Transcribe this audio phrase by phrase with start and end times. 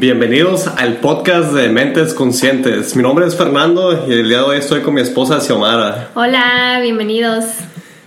[0.00, 2.96] Bienvenidos al podcast de Mentes Conscientes.
[2.96, 6.08] Mi nombre es Fernando y el día de hoy estoy con mi esposa Xiomara.
[6.14, 7.44] Hola, bienvenidos.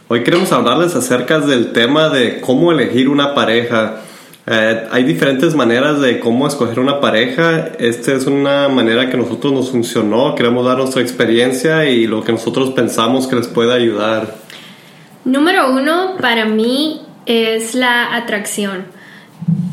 [0.07, 3.97] Hoy queremos hablarles acerca del tema de cómo elegir una pareja.
[4.47, 7.67] Eh, hay diferentes maneras de cómo escoger una pareja.
[7.77, 10.33] Esta es una manera que a nosotros nos funcionó.
[10.33, 14.33] Queremos dar nuestra experiencia y lo que nosotros pensamos que les puede ayudar.
[15.25, 19.02] Número uno, para mí, es la atracción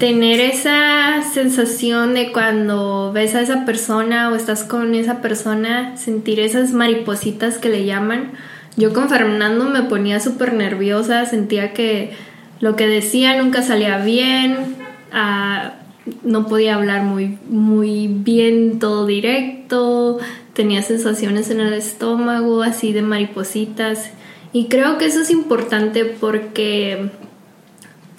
[0.00, 6.41] tener esa sensación de cuando ves a esa persona o estás con esa persona, sentir
[6.41, 8.32] esas maripositas que le llaman.
[8.78, 12.12] Yo con Fernando me ponía súper nerviosa, sentía que
[12.60, 14.77] lo que decía nunca salía bien,
[15.12, 15.74] ah,
[16.22, 20.19] no podía hablar muy, muy bien todo directo,
[20.55, 24.10] tenía sensaciones en el estómago, así de maripositas.
[24.55, 27.10] Y creo que eso es importante porque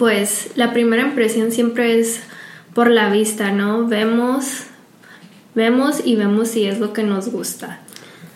[0.02, 2.24] pues la primera impresión siempre es
[2.74, 3.86] por la vista, ¿no?
[3.86, 4.64] Vemos,
[5.54, 7.78] vemos y vemos si es lo que nos gusta.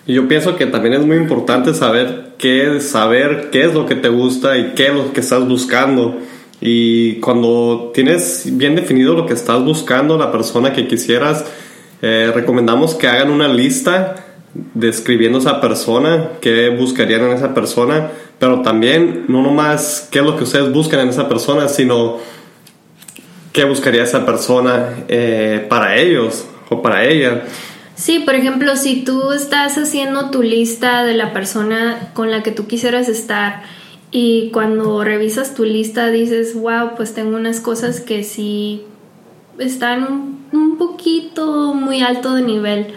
[0.06, 3.96] Y yo pienso que también es muy importante saber qué, saber qué es lo que
[3.96, 6.16] te gusta y qué es lo que estás buscando.
[6.60, 11.46] Y cuando tienes bien definido lo que estás buscando, la persona que quisieras,
[12.00, 14.25] eh, recomendamos que hagan una lista
[14.74, 20.36] describiendo esa persona, qué buscarían en esa persona, pero también no nomás qué es lo
[20.36, 22.18] que ustedes buscan en esa persona, sino
[23.52, 27.44] qué buscaría esa persona eh, para ellos o para ella.
[27.94, 32.50] Sí, por ejemplo, si tú estás haciendo tu lista de la persona con la que
[32.50, 33.62] tú quisieras estar
[34.10, 38.82] y cuando revisas tu lista dices, wow, pues tengo unas cosas que sí
[39.58, 42.88] están un, poquito muy alto de nivel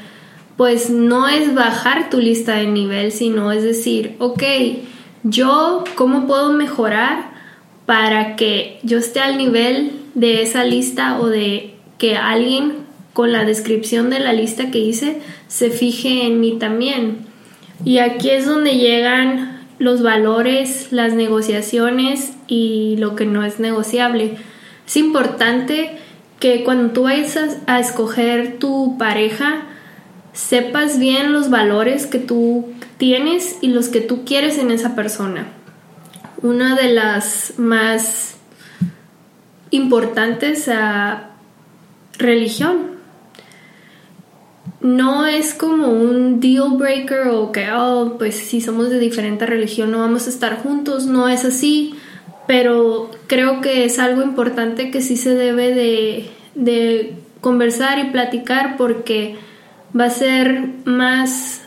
[0.59, 4.43] pues no es bajar tu lista de nivel, sino es decir, ok,
[5.23, 7.31] yo cómo puedo mejorar
[7.85, 12.73] para que yo esté al nivel de esa lista o de que alguien
[13.14, 17.20] con la descripción de la lista que hice se fije en mí también.
[17.86, 24.36] Y aquí es donde llegan los valores, las negociaciones y lo que no es negociable.
[24.86, 25.91] Es importante
[26.41, 29.68] que cuando tú vayas a, escoger tu pareja,
[30.39, 35.48] sepas bien los valores que tú tienes y los que tú quieres en esa persona.
[36.42, 38.38] Una de las más
[39.70, 41.32] importantes a
[42.17, 42.98] religión.
[44.82, 49.92] No es como un deal breaker o que, oh, pues si somos de diferente religión
[49.92, 51.95] no vamos a estar juntos, no es así,
[52.48, 58.77] pero creo que es algo importante que sí se debe de, de conversar y platicar
[58.77, 59.36] porque
[59.98, 61.61] va a ser más,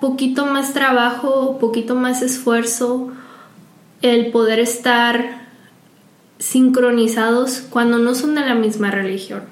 [0.00, 3.12] poquito más trabajo, poquito más esfuerzo
[4.02, 5.44] el poder estar
[6.38, 9.42] sincronizados cuando no son de la misma religión.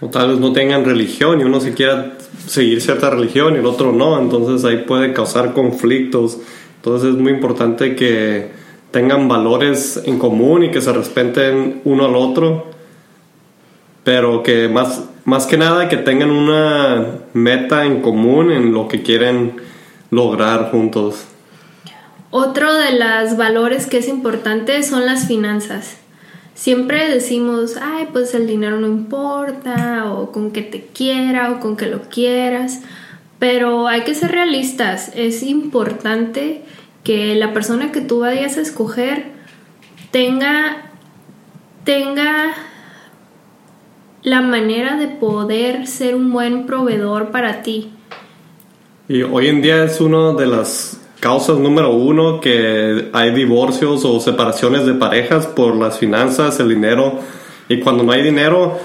[0.00, 2.16] O tal vez no tengan religión y uno se quiera
[2.46, 6.38] seguir cierta religión y el otro no, entonces ahí puede causar conflictos.
[6.76, 8.50] Entonces es muy importante que
[8.90, 12.71] tengan valores en común y que se respeten uno al otro,
[14.04, 19.02] pero que más más que nada que tengan una meta en común en lo que
[19.02, 19.56] quieren
[20.10, 21.26] lograr juntos.
[22.30, 25.98] Otro de los valores que es importante son las finanzas.
[26.54, 31.76] Siempre decimos, ay, pues el dinero no importa, o con que te quiera, o con
[31.76, 32.80] que lo quieras,
[33.38, 35.10] pero hay que ser realistas.
[35.14, 36.62] Es importante
[37.04, 39.26] que la persona que tú vayas a escoger
[40.10, 40.90] tenga,
[41.84, 42.54] tenga
[44.22, 47.90] la manera de poder ser un buen proveedor para ti.
[49.08, 54.20] Y hoy en día es una de las causas número uno que hay divorcios o
[54.20, 57.18] separaciones de parejas por las finanzas, el dinero.
[57.68, 58.78] Y cuando no hay dinero,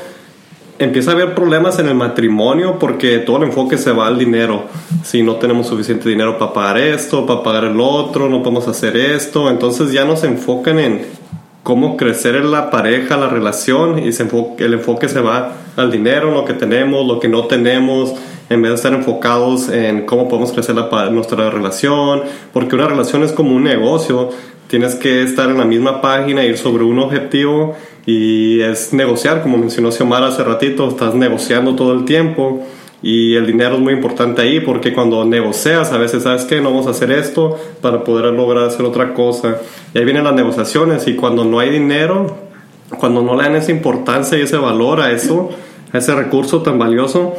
[0.79, 4.65] empieza a haber problemas en el matrimonio porque todo el enfoque se va al dinero.
[5.03, 8.97] Si no tenemos suficiente dinero para pagar esto, para pagar el otro, no podemos hacer
[8.97, 9.49] esto.
[9.49, 11.05] Entonces ya no se enfocan en
[11.67, 14.25] cómo crecer en la pareja, la relación, y se
[14.59, 18.13] el enfoque se va al dinero, lo que tenemos, lo que no tenemos,
[18.49, 22.21] en vez de estar enfocados en cómo podemos crecer la, nuestra relación,
[22.53, 24.29] porque una relación es como un negocio,
[24.67, 27.75] tienes que estar en la misma página, ir sobre un objetivo
[28.05, 32.65] y es negociar, como mencionó Xiomara hace ratito, estás negociando todo el tiempo
[33.01, 36.71] y el dinero es muy importante ahí porque cuando negocias a veces sabes que no
[36.71, 39.57] vamos a hacer esto para poder lograr hacer otra cosa.
[39.93, 42.35] Y ahí vienen las negociaciones y cuando no hay dinero,
[42.99, 45.49] cuando no le dan esa importancia y ese valor a eso,
[45.93, 47.35] a ese recurso tan valioso,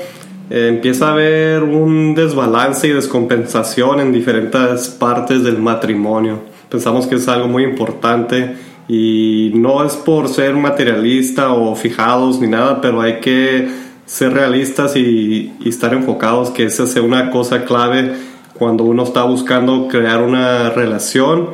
[0.51, 6.41] eh, empieza a haber un desbalance y descompensación en diferentes partes del matrimonio.
[6.69, 8.55] Pensamos que es algo muy importante
[8.89, 14.97] y no es por ser materialista o fijados ni nada, pero hay que ser realistas
[14.97, 18.17] y, estar enfocados, que esa sea una cosa clave
[18.55, 21.51] cuando uno está buscando crear una relación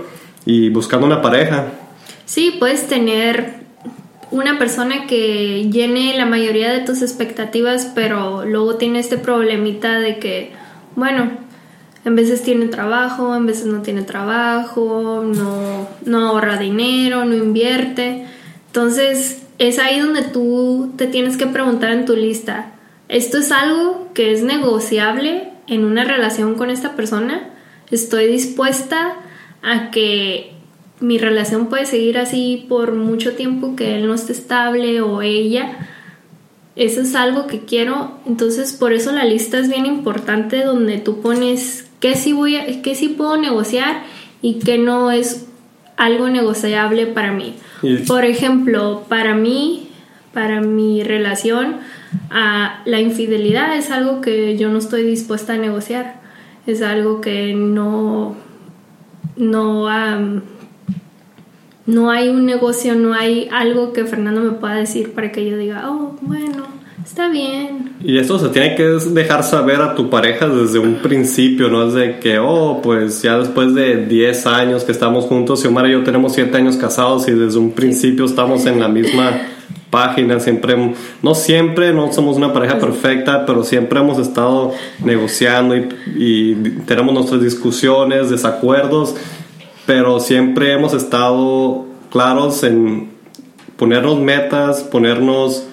[0.46, 1.66] y buscando una pareja.
[2.24, 3.64] Sí, puedes tener
[4.30, 10.18] una persona que llene la mayoría de tus expectativas, pero luego tiene este problemita de
[10.18, 10.52] que,
[10.94, 11.32] bueno,
[12.04, 18.26] en veces tiene trabajo, en veces no tiene trabajo, no, no ahorra dinero, no invierte.
[18.68, 22.72] Entonces, es ahí donde tú te tienes que preguntar en tu lista,
[23.08, 27.50] ¿esto es algo que es negociable en una relación con esta persona?
[27.90, 29.14] ¿Estoy dispuesta
[29.62, 30.52] a que
[31.00, 35.88] mi relación puede seguir así por mucho tiempo que él no esté estable o ella?
[36.76, 41.20] Eso es algo que quiero, entonces por eso la lista es bien importante donde tú
[41.20, 44.02] pones qué sí voy qué sí puedo negociar
[44.42, 45.46] y qué no es
[45.96, 47.54] algo negociable para mí.
[48.06, 49.88] Por ejemplo, para mí,
[50.32, 51.76] para mi relación,
[52.30, 56.20] a la infidelidad es algo que yo no estoy dispuesta a negociar.
[56.66, 58.36] Es algo que no,
[59.36, 59.88] no,
[61.86, 65.56] no hay un negocio, no hay algo que Fernando me pueda decir para que yo
[65.56, 66.73] diga, oh, bueno,
[67.04, 67.94] está bien.
[68.02, 71.94] Y esto se tiene que dejar saber a tu pareja desde un principio, no es
[71.94, 76.02] de que, oh, pues ya después de 10 años que estamos juntos, Xiomara y yo
[76.02, 79.48] tenemos 7 años casados y desde un principio estamos en la misma
[79.90, 84.72] página, siempre, no siempre, no somos una pareja perfecta, pero siempre hemos estado
[85.04, 86.54] negociando y, y
[86.86, 89.14] tenemos nuestras discusiones, desacuerdos,
[89.86, 93.10] pero siempre hemos estado claros en
[93.76, 95.68] ponernos metas, ponernos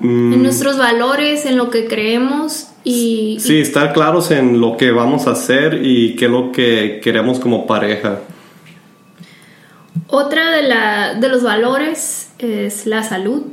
[0.00, 0.34] Mm.
[0.34, 3.38] En nuestros valores, en lo que creemos y...
[3.40, 7.40] Sí, estar claros en lo que vamos a hacer y qué es lo que queremos
[7.40, 8.20] como pareja.
[10.08, 13.44] Otra de, la, de los valores es la salud.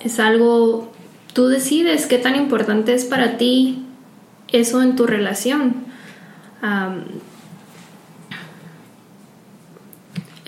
[0.00, 0.92] es algo,
[1.32, 3.84] tú decides qué tan importante es para ti
[4.48, 5.84] eso en tu relación.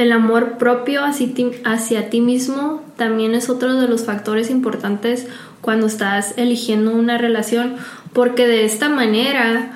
[0.02, 5.28] El amor propio hacia ti, mismo también es otro de los factores importantes
[5.60, 7.76] cuando estás eligiendo una relación,
[8.12, 9.70] porque de esta manera,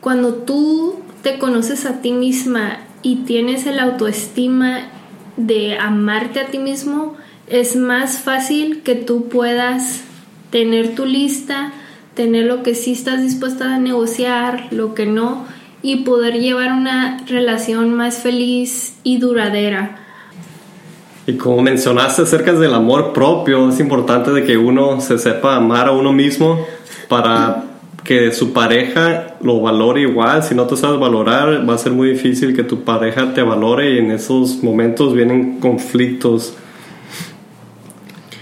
[0.00, 4.88] cuando tú te conoces a ti misma y tienes el autoestima
[5.36, 7.16] de amarte a ti mismo,
[7.46, 10.04] es más fácil que tú puedas
[10.48, 11.74] tener tu lista,
[12.14, 15.44] tener lo que sí estás dispuesta a negociar, lo que no,
[15.82, 19.98] y poder llevar una relación más feliz y duradera.
[21.26, 25.88] Y como mencionaste acerca del amor propio, es importante de que uno se sepa amar
[25.88, 26.66] a uno mismo
[27.08, 27.64] para
[28.04, 30.42] que su pareja lo valore igual.
[30.42, 33.94] Si no te sabes valorar, va a ser muy difícil que tu pareja te valore
[33.94, 36.54] y en esos momentos vienen conflictos.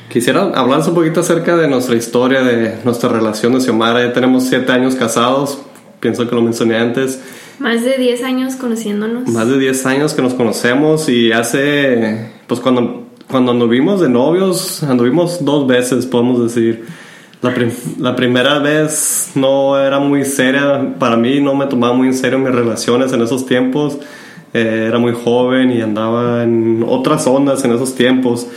[0.08, 4.06] Quisiera hablar un poquito acerca de nuestra historia, de nuestra relación de Xiomara.
[4.06, 5.58] Ya tenemos siete años casados,
[6.00, 7.23] pienso que lo mencioné antes.
[7.59, 9.29] Más de 10 años conociéndonos.
[9.29, 14.83] Más de 10 años que nos conocemos y hace, pues cuando, cuando anduvimos de novios,
[14.83, 16.85] anduvimos dos veces, podemos decir.
[17.41, 17.55] La,
[18.00, 22.41] la, primera vez no era muy seria, para mí no me tomaba muy en serio
[22.41, 23.99] mis relaciones en esos tiempos.
[24.55, 28.49] Eh, era muy joven y andaba en otras ondas en esos tiempos.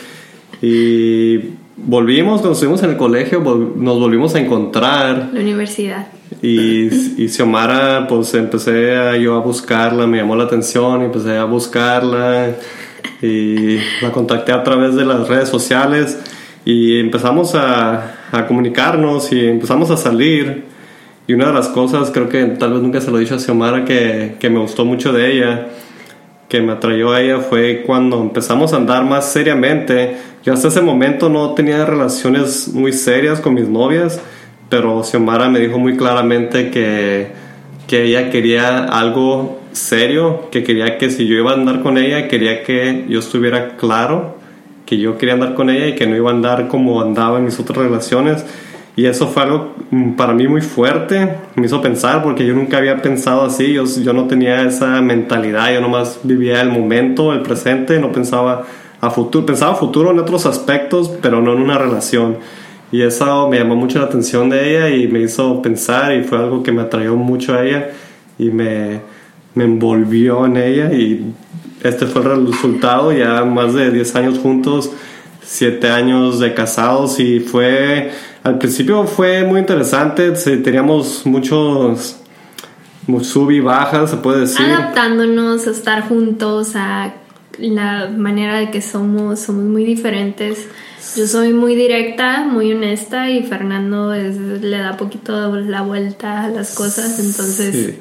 [0.62, 1.38] Y
[1.76, 3.40] volvimos, cuando estuvimos en el colegio,
[3.76, 5.30] nos volvimos a encontrar.
[5.34, 6.08] La universidad.
[6.42, 11.46] Y, y Xiomara, pues empecé a, yo a buscarla, me llamó la atención, empecé a
[11.46, 12.56] buscarla
[13.22, 16.20] y la contacté a través de las redes sociales
[16.66, 20.66] y empezamos a, a comunicarnos y empezamos a salir.
[21.28, 23.40] Y una de las cosas, creo que tal vez nunca se lo he dicho a
[23.40, 25.68] Xiomara, que, que me gustó mucho de ella,
[26.52, 30.18] que me atrayó a ella, fue cuando empezamos a andar más seriamente.
[30.44, 34.22] Yo hasta ese momento no tenía relaciones muy serias con mis novias
[34.72, 37.28] pero Xiomara me dijo muy claramente que,
[37.88, 42.30] que ella quería algo serio, que quería que si yo iba a andar con ella,
[42.30, 44.38] quería que yo estuviera claro
[44.86, 47.46] que yo quería andar con ella y que no iba a andar como andaba en
[47.46, 48.46] mis otras relaciones.
[48.96, 52.78] Y eso fue algo mm, para mí muy fuerte, me hizo pensar porque yo nunca
[52.78, 57.42] había pensado así, yo, yo no tenía esa mentalidad, yo nomás vivía el momento, el
[57.42, 58.64] presente, no pensaba
[59.00, 62.38] a futuro, pensaba a futuro en otros aspectos, pero no en una relación.
[62.92, 66.38] Y eso me llamó mucho la atención de ella y me hizo pensar y fue
[66.38, 67.92] algo que me atrayó mucho a ella
[68.38, 69.00] y me,
[69.56, 71.34] me envolvió en ella y
[71.84, 74.92] este fue el resultado, ya más de 10 años juntos,
[75.42, 78.12] 7 años de casados y fue,
[78.44, 82.18] al principio fue muy interesante, teníamos muchos
[83.22, 84.66] sub y bajas, se puede decir.
[84.66, 87.14] Adaptándonos a estar juntos, a
[87.58, 90.68] la manera de que somos, somos muy diferentes
[91.18, 96.76] Yo soy muy directa, muy honesta y Fernando le da poquito la vuelta a las
[96.76, 97.76] cosas, entonces...
[97.76, 98.00] Sí.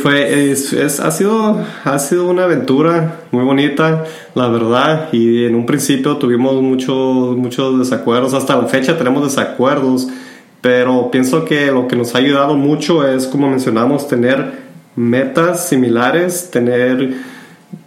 [0.00, 5.66] Fue, es, ha, sido, ha sido una aventura muy bonita, la verdad, y en un
[5.66, 10.08] principio tuvimos muchos muchos desacuerdos, hasta la fecha tenemos desacuerdos,
[10.62, 14.60] pero pienso que lo que nos ha ayudado mucho es, como mencionamos, tener
[14.96, 17.14] metas similares, tener,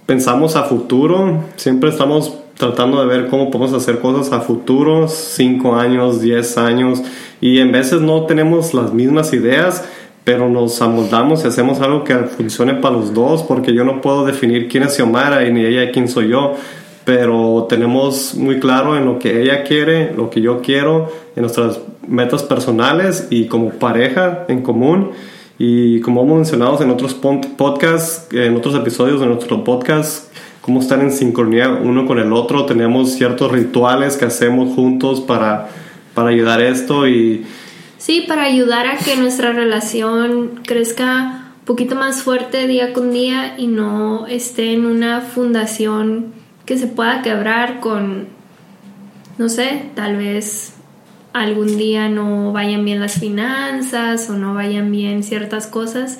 [0.06, 5.76] pensamos a futuro, siempre estamos tratando de ver cómo podemos hacer cosas a futuro, 5
[5.76, 7.02] años, 10 años,
[7.42, 9.84] y en veces no tenemos las mismas ideas,
[10.24, 14.26] pero nos amoldamos y hacemos algo que funcione para los dos, porque yo no puedo
[14.26, 16.56] definir quién es Xiomara y ni ella quién soy yo,
[17.04, 21.80] pero tenemos muy claro en lo que ella quiere, lo que yo quiero, en nuestras
[22.08, 25.12] metas personales y como pareja en común.
[25.60, 31.00] Y como hemos mencionado en otros podcasts, en otros episodios de nuestro podcast, cómo estar
[31.00, 32.66] en sincronía uno con el otro.
[32.66, 35.70] Tenemos ciertos rituales que hacemos juntos para,
[36.14, 37.46] para ayudar a esto y...
[38.04, 43.58] Sí, para ayudar a que nuestra relación crezca un poquito más fuerte día con día
[43.58, 46.34] y no esté en una fundación
[46.66, 48.28] que se pueda quebrar con,
[49.38, 50.74] no sé, tal vez
[51.32, 56.20] algún día no vayan bien las finanzas o no vayan bien ciertas cosas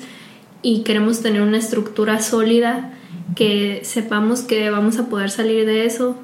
[0.62, 2.94] y queremos tener una estructura sólida
[3.36, 6.16] que sepamos que vamos a poder salir de eso,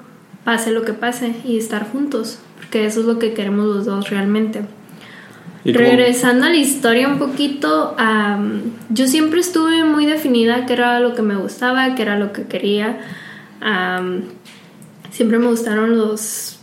[0.43, 4.09] pase lo que pase, y estar juntos, porque eso es lo que queremos los dos
[4.09, 4.63] realmente.
[5.65, 7.95] Regresando a la historia un poquito,
[8.89, 12.45] yo siempre estuve muy definida qué era lo que me gustaba, qué era lo que
[12.45, 13.01] quería.
[15.11, 16.61] siempre me gustaron los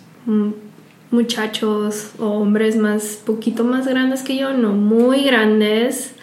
[1.11, 6.13] muchachos o hombres más, poquito más grandes que yo, no muy grandes,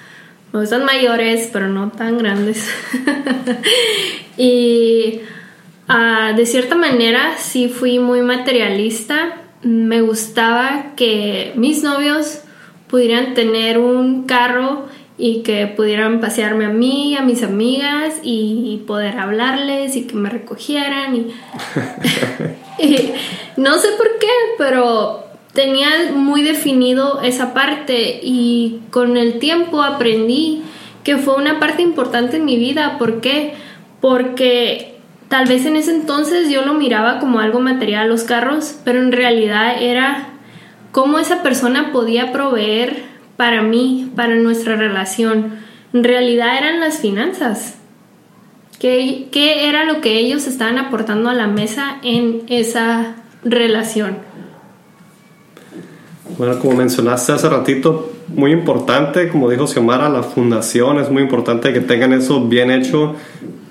[0.55, 2.69] me gustan mayores, pero no tan grandes.
[4.37, 5.21] y
[5.89, 9.37] ah, de cierta manera sí fui muy materialista.
[9.63, 12.44] Me gustaba que mis novios
[12.89, 14.87] pudieran tener un carro
[15.17, 20.29] y que pudieran pasearme a mí, a mis amigas y poder hablarles y que me
[20.29, 21.15] recogieran.
[22.79, 23.13] y
[23.57, 30.63] no sé por qué, pero tenía muy definido esa parte y con el tiempo aprendí
[31.05, 32.99] que fue una parte importante en mi vida.
[32.99, 33.55] ¿Por qué?
[34.01, 34.97] Porque
[35.29, 39.13] tal vez en ese entonces yo lo miraba como algo material los carros, pero en
[39.13, 40.34] realidad era
[40.95, 43.03] cómo esa persona podía proveer
[43.37, 45.57] para mí, para nuestra relación.
[45.93, 47.75] En realidad eran las finanzas.
[48.79, 54.19] ¿Qué, qué era lo que ellos estaban aportando a la mesa en esa relación?
[56.39, 61.73] Bueno, como mencionaste hace ratito, muy importante, como dijo Xiomara, la fundación, es muy importante
[61.73, 63.17] que tengan eso bien hecho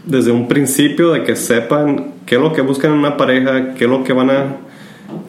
[0.03, 3.85] desde un principio, de que sepan qué es lo que buscan en una pareja, qué
[3.85, 4.57] es lo que van a,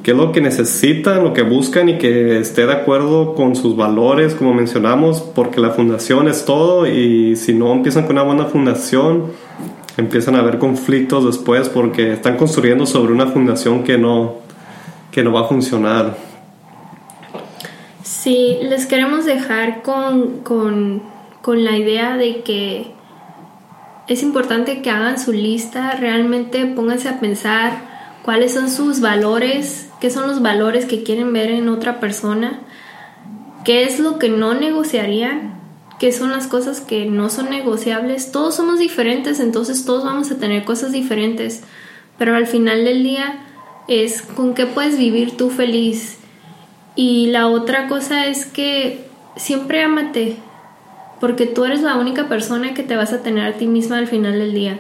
[0.03, 3.77] qué es lo que necesitan, lo que buscan y que esté de acuerdo con sus
[3.77, 8.45] valores, como mencionamos, porque la fundación es todo y si no empiezan con una buena
[8.45, 9.33] fundación,
[9.97, 14.37] empiezan a haber conflictos después porque están construyendo sobre una fundación que no,
[15.11, 16.17] que no va a funcionar.
[18.03, 21.03] Sí, les queremos dejar con,
[21.47, 22.93] la idea de que
[24.09, 27.94] es importante que hagan su lista, realmente pónganse a pensar
[28.25, 32.61] cuáles son sus valores, qué son los valores que quieren ver en otra persona,
[33.65, 35.61] qué es lo que no negociarían,
[35.99, 38.33] qué son las cosas que no son negociables.
[38.33, 41.63] Todos somos diferentes, entonces todos vamos a tener cosas diferentes,
[42.17, 43.45] pero al final del día
[43.89, 46.17] es con qué puedes vivir tú feliz
[46.97, 49.05] y la otra cosa es que
[49.37, 50.37] siempre amate,
[51.21, 54.07] porque tú eres la única persona que te vas a tener a ti misma al
[54.07, 54.79] final del día.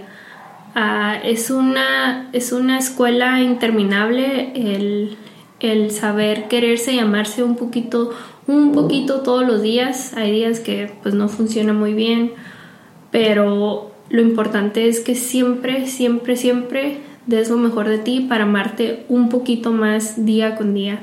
[0.74, 5.16] Ah, es, una, es una escuela interminable el,
[5.60, 8.10] el saber quererse y amarse un poquito,
[8.46, 10.14] un poquito todos los días.
[10.16, 12.32] Hay días que pues no funciona muy bien,
[13.10, 19.04] pero lo importante es que siempre, siempre, siempre des lo mejor de ti para amarte
[19.08, 21.00] un poquito más día con día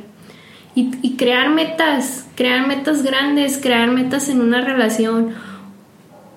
[0.74, 5.34] y, crear metas, crear metas grandes, crear metas en una relación.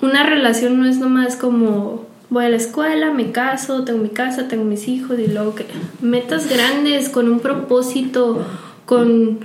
[0.03, 4.49] Una relación no es nomás como voy a la escuela, me caso, tengo mi casa,
[4.49, 5.67] tengo mis hijos y luego que
[6.03, 8.45] metas grandes con un propósito,
[8.87, 9.39] con,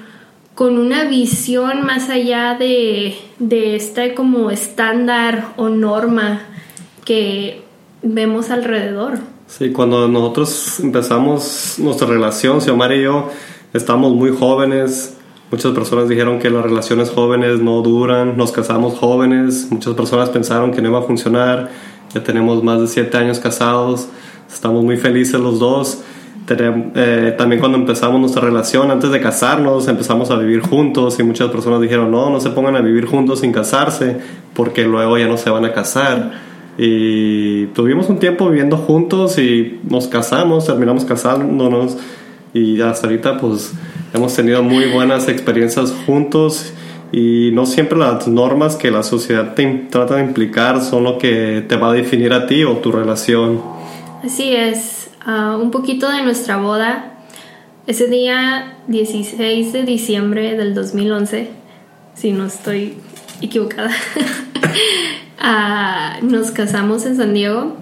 [0.56, 6.42] con una visión más allá de, de este como estándar o norma
[7.06, 7.62] que
[8.02, 9.20] vemos alrededor.
[9.46, 13.30] Sí, cuando nosotros empezamos nuestra relación, Xiomara y yo,
[13.72, 15.16] estamos muy jóvenes.
[15.52, 20.72] Muchas personas dijeron que las relaciones jóvenes no duran, nos casamos jóvenes, muchas personas pensaron
[20.72, 21.70] que no iba a funcionar,
[22.14, 24.10] ya tenemos más de siete años casados,
[24.52, 26.04] estamos muy felices los dos,
[26.52, 31.50] Eh, también cuando empezamos nuestra relación, antes de casarnos, empezamos a vivir juntos y muchas
[31.50, 34.18] personas dijeron, no, no se pongan a vivir juntos sin casarse,
[34.56, 36.32] porque luego ya no se van a casar.
[36.78, 41.98] Y tuvimos un tiempo viviendo juntos y nos casamos, terminamos casándonos
[42.54, 43.74] y hasta ahorita pues
[44.14, 46.74] hemos tenido muy buenas experiencias juntos
[47.12, 51.66] y no siempre las normas que la sociedad te trata de implicar son lo que
[51.68, 53.62] te va a definir a ti o tu relación.
[54.24, 57.14] Así es, ah, un poquito de nuestra boda.
[57.88, 61.50] Ese día 16 de diciembre del 2011,
[62.14, 62.96] si no estoy
[63.42, 63.92] equivocada,
[65.42, 67.78] uh, nos casamos en San Diego.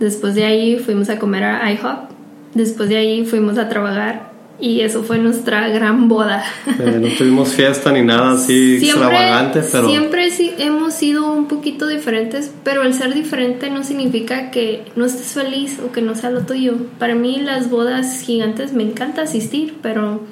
[0.00, 2.10] Después de ahí fuimos a comer a IHOP.
[2.54, 6.44] Después de ahí fuimos a trabajar y eso fue nuestra gran boda.
[6.78, 9.88] Eh, no tuvimos fiesta ni nada así extravagante, pero...
[9.88, 15.04] Siempre sí, hemos sido un poquito diferentes, pero el ser diferente no significa que no
[15.04, 16.76] estés feliz o que no sea lo tuyo.
[16.98, 20.22] Para mí las bodas gigantes me encanta asistir, pero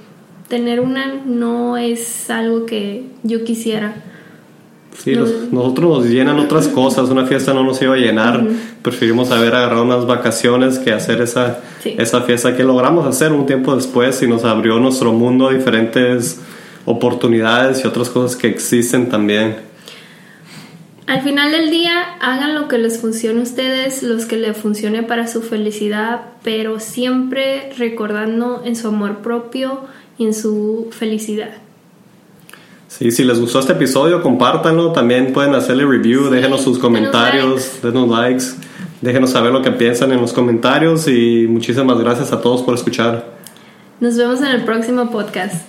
[0.49, 3.95] tener una no es algo que yo quisiera.
[4.97, 5.13] Sí,
[5.51, 8.47] nosotros nos llenan otras cosas, una fiesta no nos iba a llenar,
[8.81, 13.75] preferimos haber agarrado unas vacaciones que hacer esa, esa fiesta que logramos hacer un tiempo
[13.75, 16.41] después y nos abrió nuestro mundo a diferentes
[16.85, 19.57] oportunidades y otras cosas que existen también.
[21.07, 25.03] Al final del día, hagan lo que les funcione a ustedes, los que les funcione
[25.03, 29.81] para su felicidad, pero siempre recordando en su amor propio
[30.17, 31.64] y en su felicidad.
[32.99, 34.93] Sí, si les gustó este episodio, compártanlo.
[34.93, 38.45] También pueden hacerle review, sí, déjenos sus comentarios, denos likes.
[38.47, 38.69] denos likes,
[39.01, 43.35] déjenos saber lo que piensan en los comentarios y muchísimas gracias a todos por escuchar.
[44.01, 45.65] Nos vemos en el próximo podcast.